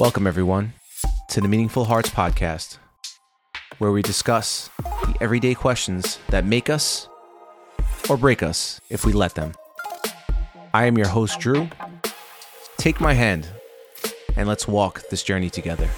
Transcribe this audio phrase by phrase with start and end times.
[0.00, 0.72] Welcome, everyone,
[1.28, 2.78] to the Meaningful Hearts podcast,
[3.76, 7.06] where we discuss the everyday questions that make us
[8.08, 9.52] or break us if we let them.
[10.72, 11.68] I am your host, Drew.
[12.78, 13.46] Take my hand
[14.36, 15.90] and let's walk this journey together.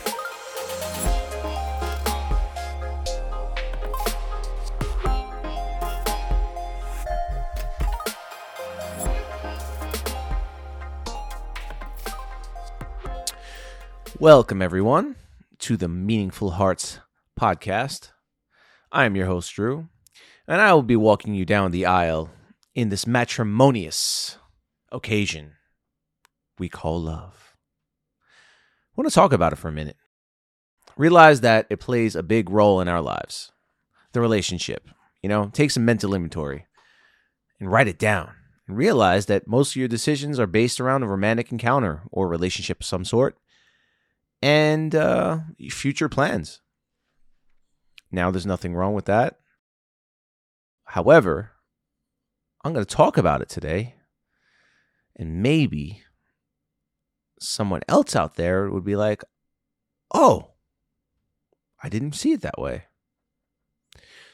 [14.23, 15.17] Welcome, everyone,
[15.59, 17.01] to the Meaningful Hearts
[17.37, 18.12] podcast.
[18.93, 19.89] I am your host, Drew,
[20.47, 22.31] and I will be walking you down the aisle
[22.73, 24.39] in this matrimonious
[24.93, 25.55] occasion
[26.57, 27.57] we call love.
[28.25, 29.97] I want to talk about it for a minute.
[30.97, 33.51] Realize that it plays a big role in our lives.
[34.12, 34.89] The relationship,
[35.20, 36.67] you know, take some mental inventory
[37.59, 38.31] and write it down.
[38.69, 42.83] And realize that most of your decisions are based around a romantic encounter or relationship
[42.83, 43.36] of some sort
[44.43, 45.39] and uh,
[45.71, 46.61] future plans.
[48.11, 49.39] Now, there's nothing wrong with that.
[50.85, 51.53] However,
[52.65, 53.95] I'm going to talk about it today,
[55.17, 56.03] and maybe
[57.41, 59.23] someone else out there would be like,
[60.13, 60.51] oh,
[61.83, 62.85] I didn't see it that way.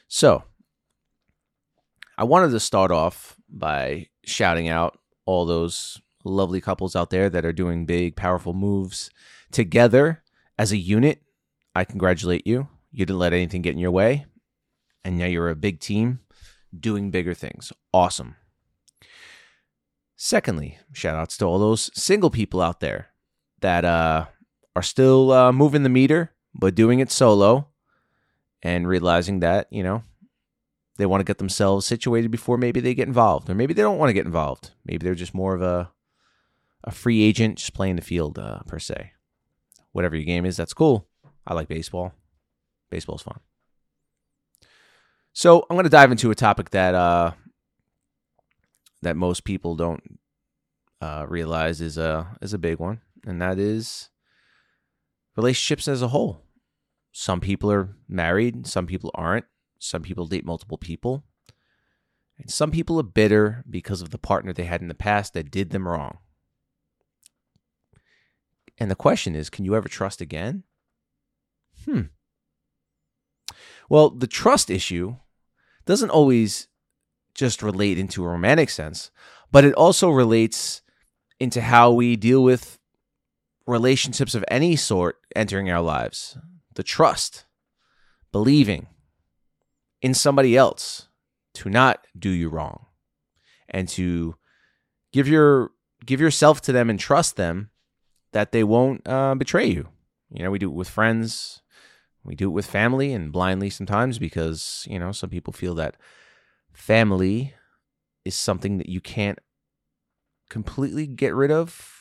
[0.08, 0.44] So,
[2.16, 7.44] I wanted to start off by shouting out all those lovely couples out there that
[7.44, 9.10] are doing big, powerful moves
[9.50, 10.22] together
[10.58, 11.22] as a unit.
[11.74, 12.68] I congratulate you.
[12.92, 14.26] You didn't let anything get in your way.
[15.04, 16.20] And now you're a big team
[16.78, 17.72] doing bigger things.
[17.92, 18.36] Awesome.
[20.16, 23.08] Secondly, shout outs to all those single people out there
[23.60, 24.26] that uh,
[24.74, 27.68] are still uh, moving the meter, but doing it solo
[28.62, 30.02] and realizing that, you know,
[30.96, 33.98] they want to get themselves situated before maybe they get involved, or maybe they don't
[33.98, 34.72] want to get involved.
[34.84, 35.92] Maybe they're just more of a
[36.84, 39.12] a free agent, just playing the field uh, per se.
[39.92, 41.08] Whatever your game is, that's cool.
[41.46, 42.12] I like baseball.
[42.90, 43.40] Baseball's fun.
[45.32, 47.32] So I'm going to dive into a topic that uh,
[49.02, 50.18] that most people don't
[51.00, 54.10] uh, realize is a is a big one, and that is
[55.36, 56.42] relationships as a whole.
[57.12, 59.46] Some people are married, some people aren't.
[59.78, 61.24] Some people date multiple people.
[62.38, 65.50] And some people are bitter because of the partner they had in the past that
[65.50, 66.18] did them wrong.
[68.78, 70.64] And the question is can you ever trust again?
[71.84, 72.02] Hmm.
[73.88, 75.16] Well, the trust issue
[75.86, 76.68] doesn't always
[77.34, 79.10] just relate into a romantic sense,
[79.50, 80.82] but it also relates
[81.40, 82.78] into how we deal with
[83.66, 86.36] relationships of any sort entering our lives.
[86.74, 87.46] The trust,
[88.32, 88.88] believing
[90.02, 91.08] in somebody else
[91.54, 92.86] to not do you wrong
[93.68, 94.36] and to
[95.12, 95.72] give your
[96.04, 97.70] give yourself to them and trust them
[98.38, 99.88] that they won't uh, betray you.
[100.30, 101.60] You know, we do it with friends,
[102.22, 105.96] we do it with family, and blindly sometimes because you know some people feel that
[106.72, 107.54] family
[108.24, 109.40] is something that you can't
[110.48, 111.92] completely get rid of.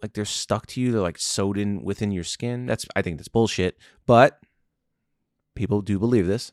[0.00, 2.64] Like they're stuck to you, they're like sewed in within your skin.
[2.64, 3.76] That's I think that's bullshit,
[4.06, 4.40] but
[5.54, 6.52] people do believe this.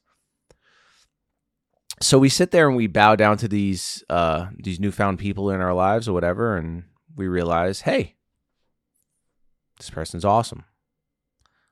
[2.02, 5.62] So we sit there and we bow down to these uh, these newfound people in
[5.62, 6.84] our lives or whatever, and
[7.16, 8.16] we realize, hey,
[9.80, 10.66] this person's awesome.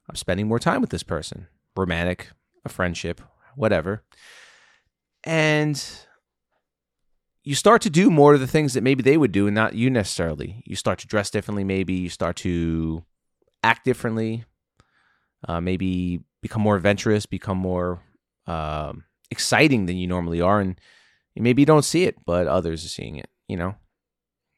[0.09, 2.29] I'm spending more time with this person, romantic,
[2.66, 3.22] a friendship,
[3.56, 4.03] whatever.
[5.23, 5.84] And
[7.44, 9.73] you start to do more of the things that maybe they would do and not
[9.73, 10.63] you necessarily.
[10.66, 11.94] You start to dress differently, maybe.
[11.94, 13.03] You start to
[13.63, 14.46] act differently,
[15.47, 18.01] uh, maybe become more adventurous, become more
[18.47, 20.59] um, exciting than you normally are.
[20.59, 20.79] And
[21.35, 23.75] maybe you don't see it, but others are seeing it, you know?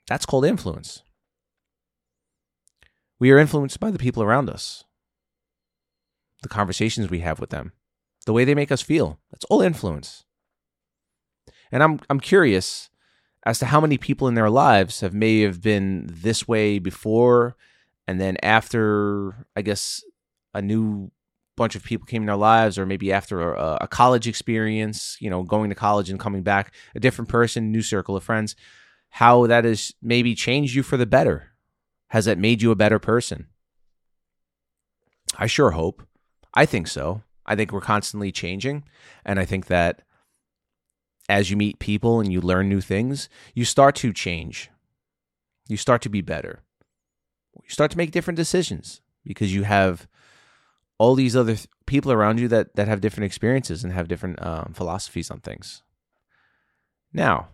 [0.07, 1.03] That's called influence.
[3.19, 4.85] We are influenced by the people around us,
[6.41, 7.73] the conversations we have with them,
[8.25, 9.19] the way they make us feel.
[9.31, 10.23] That's all influence.
[11.71, 12.89] And I'm I'm curious
[13.45, 17.55] as to how many people in their lives have may have been this way before
[18.07, 20.03] and then after I guess
[20.53, 21.11] a new
[21.55, 25.29] bunch of people came in their lives or maybe after a, a college experience, you
[25.29, 28.55] know, going to college and coming back, a different person, new circle of friends,
[29.09, 31.51] how that has maybe changed you for the better
[32.09, 33.47] has that made you a better person?
[35.37, 36.03] I sure hope.
[36.53, 37.23] I think so.
[37.45, 38.83] I think we're constantly changing.
[39.25, 40.01] And I think that
[41.27, 44.69] as you meet people and you learn new things, you start to change.
[45.67, 46.63] You start to be better.
[47.63, 50.07] You start to make different decisions because you have
[50.97, 54.43] all these other th- people around you that, that have different experiences and have different
[54.45, 55.83] um, philosophies on things.
[57.13, 57.49] Now,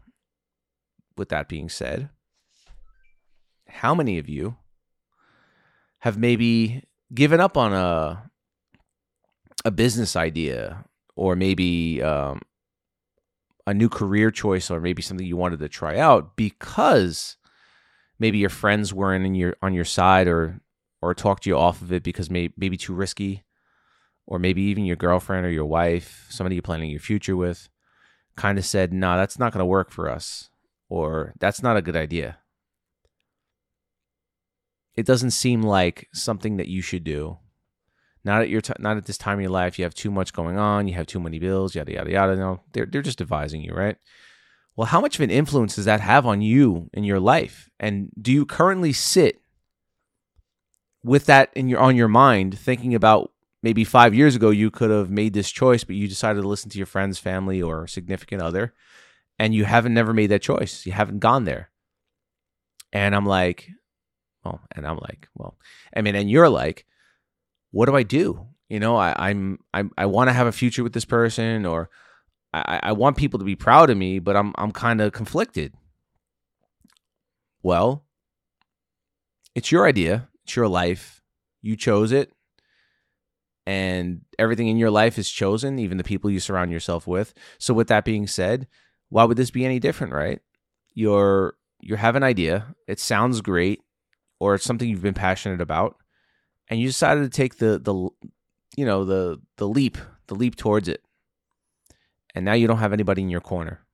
[1.18, 2.10] with that being said,
[3.76, 4.58] how many of you
[6.00, 6.84] have maybe
[7.14, 8.30] given up on a
[9.64, 10.86] a business idea
[11.16, 12.42] or maybe um,
[13.66, 17.38] a new career choice or maybe something you wanted to try out because
[18.20, 20.62] maybe your friends weren't in your on your side or
[21.02, 23.44] or talked you off of it because may, maybe too risky?
[24.28, 27.70] Or maybe even your girlfriend or your wife somebody you're planning your future with
[28.36, 30.50] kind of said no nah, that's not going to work for us
[30.90, 32.40] or that's not a good idea
[34.96, 37.38] it doesn't seem like something that you should do
[38.26, 39.78] not at your t- not at this time in your life.
[39.78, 40.88] You have too much going on.
[40.88, 41.76] You have too many bills.
[41.76, 42.36] Yada yada yada.
[42.36, 43.98] No, they're they're just advising you, right?
[44.76, 47.70] Well, how much of an influence does that have on you in your life?
[47.80, 49.40] And do you currently sit
[51.04, 53.32] with that in your on your mind, thinking about
[53.62, 56.72] maybe five years ago you could have made this choice, but you decided to listen
[56.72, 58.74] to your friends, family, or significant other,
[59.38, 60.86] and you haven't never made that choice.
[60.86, 61.70] You haven't gone there.
[62.92, 63.70] And I'm like,
[64.46, 65.58] well, and I'm like, well,
[65.96, 66.86] I mean, and you're like,
[67.72, 68.46] what do I do?
[68.70, 71.90] You know, I, I'm, I'm I want to have a future with this person, or
[72.54, 75.74] I, I want people to be proud of me, but I'm I'm kind of conflicted.
[77.62, 78.06] Well,
[79.56, 81.22] it's your idea, it's your life.
[81.62, 82.32] You chose it,
[83.66, 87.34] and everything in your life is chosen, even the people you surround yourself with.
[87.58, 88.68] So, with that being said,
[89.10, 90.40] why would this be any different, right?
[90.94, 93.82] You're you have an idea, it sounds great,
[94.40, 95.98] or something you've been passionate about
[96.68, 97.94] and you decided to take the the
[98.76, 99.98] you know the the leap
[100.28, 101.04] the leap towards it.
[102.34, 103.86] And now you don't have anybody in your corner.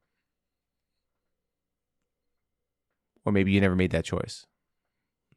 [3.23, 4.47] Or maybe you never made that choice.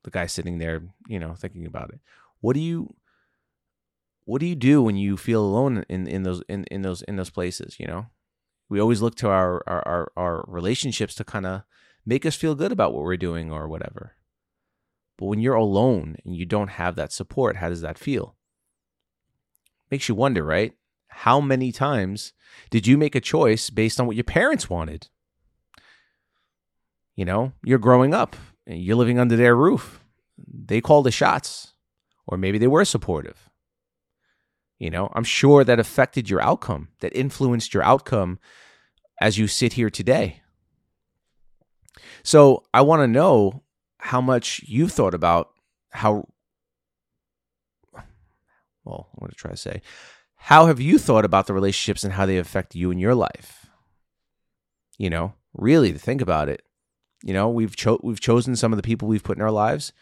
[0.04, 2.00] The guy sitting there you know thinking about it.
[2.40, 2.94] What do you
[4.26, 7.16] what do you do when you feel alone in in those in, in those in
[7.16, 8.06] those places you know?
[8.70, 11.62] We always look to our our our, our relationships to kind of
[12.06, 14.14] make us feel good about what we're doing or whatever
[15.16, 18.36] but when you're alone and you don't have that support, how does that feel?
[19.90, 20.72] Makes you wonder, right?
[21.08, 22.32] How many times
[22.70, 25.08] did you make a choice based on what your parents wanted?
[27.14, 28.34] You know, you're growing up
[28.66, 30.00] and you're living under their roof.
[30.36, 31.74] They called the shots,
[32.26, 33.48] or maybe they were supportive.
[34.78, 38.40] You know, I'm sure that affected your outcome, that influenced your outcome
[39.20, 40.40] as you sit here today.
[42.24, 43.62] So I want to know
[44.04, 45.48] how much you've thought about
[45.90, 46.28] how
[48.84, 49.80] well, I'm going to try to say,
[50.34, 53.64] how have you thought about the relationships and how they affect you in your life?
[54.98, 56.60] You know, really to think about it.
[57.22, 59.94] You know, we've cho- we've chosen some of the people we've put in our lives,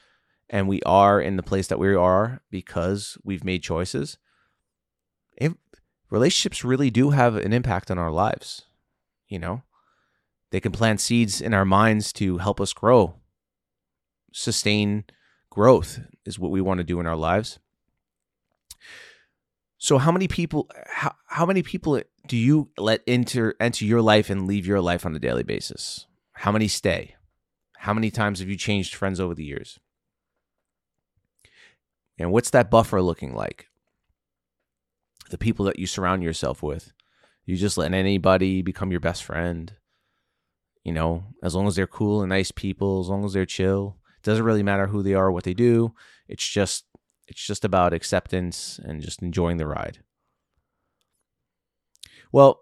[0.50, 4.19] and we are in the place that we are because we've made choices.
[5.37, 5.52] It,
[6.10, 8.62] relationships really do have an impact on our lives.
[9.28, 9.62] You know,
[10.50, 13.21] they can plant seeds in our minds to help us grow
[14.32, 15.05] sustain
[15.50, 17.58] growth is what we want to do in our lives.
[19.79, 24.31] So how many people how, how many people do you let enter enter your life
[24.31, 26.06] and leave your life on a daily basis?
[26.34, 27.17] How many stay?
[27.79, 29.81] How many times have you changed friends over the years?
[32.19, 33.67] And what's that buffer looking like?
[35.31, 36.93] The people that you surround yourself with.
[37.44, 39.73] You just let anybody become your best friend.
[40.85, 43.96] You know, as long as they're cool and nice people, as long as they're chill,
[44.22, 45.94] doesn't really matter who they are what they do.
[46.28, 46.85] It's just
[47.28, 50.00] it's just about acceptance and just enjoying the ride.
[52.30, 52.61] Well,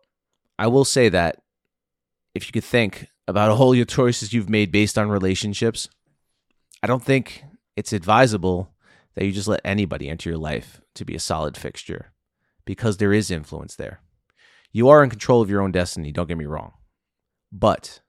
[0.58, 1.42] I will say that
[2.34, 5.88] if you could think about all your choices you've made based on relationships,
[6.82, 7.44] I don't think
[7.76, 8.74] it's advisable
[9.14, 12.12] that you just let anybody enter your life to be a solid fixture
[12.64, 14.00] because there is influence there.
[14.72, 16.72] You are in control of your own destiny, don't get me wrong.
[17.50, 18.00] But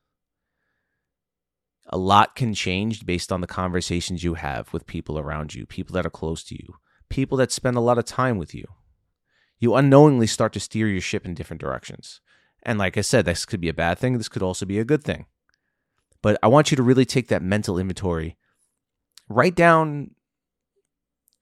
[1.92, 5.94] a lot can change based on the conversations you have with people around you, people
[5.94, 6.76] that are close to you,
[7.10, 8.66] people that spend a lot of time with you.
[9.60, 12.22] You unknowingly start to steer your ship in different directions.
[12.64, 14.18] And like I said, this could be a bad thing.
[14.18, 15.26] This could also be a good thing.
[16.22, 18.38] But I want you to really take that mental inventory.
[19.28, 20.12] Write down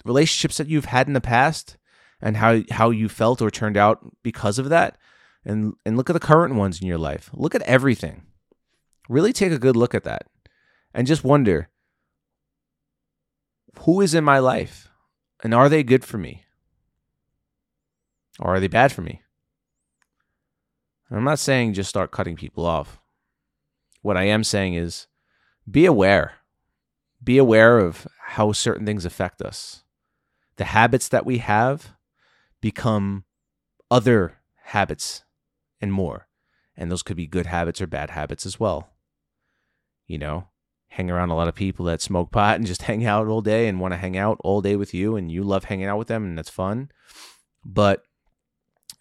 [0.06, 1.78] relationships that you've had in the past
[2.22, 4.98] and how, how you felt or turned out because of that.
[5.46, 7.30] And, and look at the current ones in your life.
[7.34, 8.24] Look at everything.
[9.08, 10.28] Really take a good look at that
[10.94, 11.70] and just wonder
[13.82, 14.90] who is in my life
[15.44, 16.44] and are they good for me?
[18.40, 19.22] Or are they bad for me?
[21.12, 23.00] I'm not saying just start cutting people off.
[24.02, 25.08] What I am saying is
[25.70, 26.34] be aware.
[27.24, 29.84] Be aware of how certain things affect us.
[30.58, 31.96] The habits that we have
[32.62, 33.26] become
[33.90, 35.24] other habits
[35.82, 36.28] and more.
[36.78, 38.90] And those could be good habits or bad habits as well.
[40.08, 40.48] You know,
[40.90, 43.68] hang around a lot of people that smoke pot and just hang out all day
[43.68, 46.08] and want to hang out all day with you and you love hanging out with
[46.08, 46.92] them and that's fun.
[47.64, 48.04] But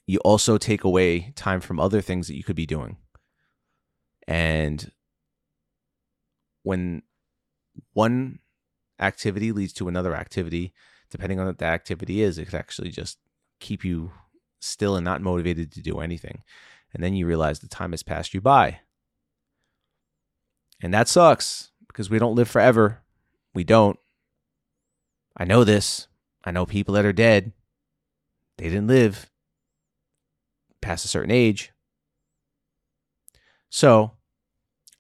[0.07, 2.97] you also take away time from other things that you could be doing.
[4.27, 4.91] And
[6.63, 7.03] when
[7.93, 8.41] one
[9.01, 10.73] activity leads to another activity,
[11.11, 13.19] depending on what the activity is, it could actually just
[13.61, 14.13] keep you
[14.61, 16.43] still and not motivated to do anything.
[16.93, 18.81] And then you realize the time has passed you by.
[20.83, 23.01] And that sucks because we don't live forever.
[23.55, 23.99] We don't.
[25.37, 26.07] I know this.
[26.45, 27.51] I know people that are dead.
[28.57, 29.33] They didn't live
[30.81, 31.73] past a certain age.
[33.69, 34.13] So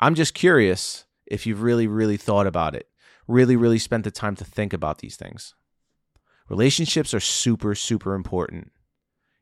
[0.00, 2.88] I'm just curious if you've really, really thought about it,
[3.28, 5.54] really, really spent the time to think about these things.
[6.48, 8.72] Relationships are super, super important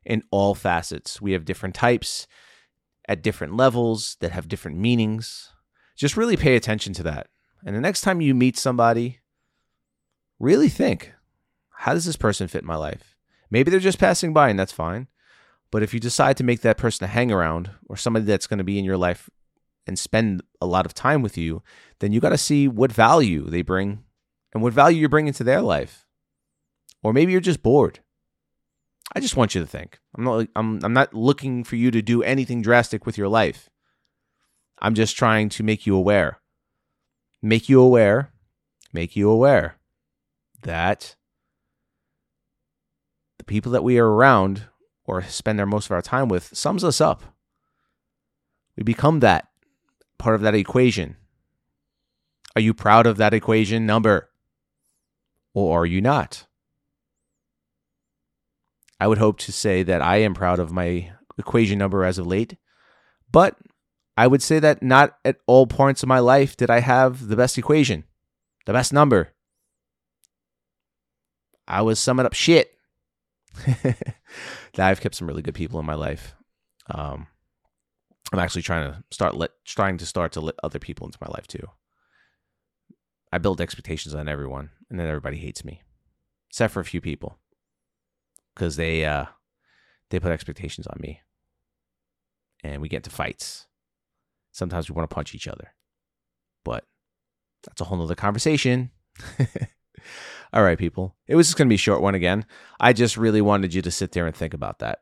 [0.05, 1.19] in all facets.
[1.19, 2.27] We have different types
[3.09, 5.49] at different levels that have different meanings.
[5.95, 7.29] Just really pay attention to that.
[7.65, 9.19] And the next time you meet somebody,
[10.39, 11.13] really think
[11.71, 13.15] how does this person fit in my life?
[13.51, 15.07] Maybe they're just passing by and that's fine.
[15.69, 18.57] But if you decide to make that person a hang around or somebody that's going
[18.57, 19.29] to be in your life
[19.85, 21.61] and spend a lot of time with you,
[21.99, 24.03] then you got to see what value they bring
[24.53, 26.05] and what value you're bringing to their life.
[27.03, 27.99] Or maybe you're just bored.
[29.15, 29.99] I just want you to think.
[30.17, 33.69] I'm not I'm I'm not looking for you to do anything drastic with your life.
[34.79, 36.39] I'm just trying to make you aware.
[37.41, 38.31] Make you aware,
[38.91, 39.77] make you aware
[40.63, 41.15] that
[43.37, 44.63] the people that we are around
[45.05, 47.23] or spend our most of our time with sums us up.
[48.75, 49.47] We become that
[50.17, 51.15] part of that equation.
[52.55, 54.29] Are you proud of that equation number?
[55.53, 56.45] Or are you not?
[58.99, 62.25] I would hope to say that I am proud of my equation number as of
[62.25, 62.57] late,
[63.31, 63.55] but
[64.17, 67.35] I would say that not at all points of my life did I have the
[67.35, 68.03] best equation,
[68.65, 69.33] the best number.
[71.67, 72.71] I was summing up shit.
[74.77, 76.35] I've kept some really good people in my life.
[76.89, 77.27] Um,
[78.33, 81.27] I'm actually trying to start let trying to start to let other people into my
[81.27, 81.67] life too.
[83.31, 85.81] I build expectations on everyone, and then everybody hates me,
[86.49, 87.37] except for a few people,
[88.55, 89.25] because they uh,
[90.09, 91.21] they put expectations on me,
[92.63, 93.67] and we get into fights.
[94.57, 95.75] Sometimes we want to punch each other,
[96.65, 96.83] but
[97.63, 98.89] that's a whole nother conversation.
[100.53, 101.15] All right, people.
[101.27, 102.43] It was just going to be a short one again.
[102.79, 105.01] I just really wanted you to sit there and think about that.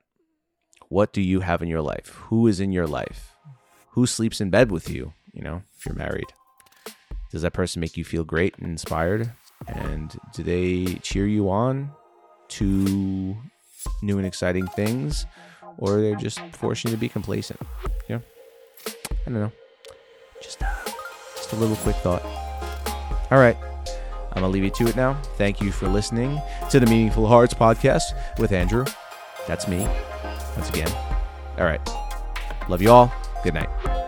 [0.89, 2.07] What do you have in your life?
[2.27, 3.33] Who is in your life?
[3.91, 5.13] Who sleeps in bed with you?
[5.31, 6.33] You know, if you're married.
[7.31, 9.31] Does that person make you feel great and inspired?
[9.67, 11.91] And do they cheer you on
[12.49, 13.37] to
[14.01, 15.25] new and exciting things?
[15.77, 17.61] Or they're just forcing you to be complacent?
[18.09, 18.19] Yeah.
[19.25, 19.51] I don't know.
[20.41, 20.67] Just, uh,
[21.35, 22.23] just a little quick thought.
[23.31, 23.57] All right.
[24.31, 25.13] I'm going to leave you to it now.
[25.37, 28.03] Thank you for listening to the Meaningful Hearts podcast
[28.37, 28.85] with Andrew.
[29.47, 29.87] That's me
[30.55, 30.91] once again.
[31.57, 31.81] All right.
[32.67, 33.13] Love you all.
[33.43, 34.04] Good night.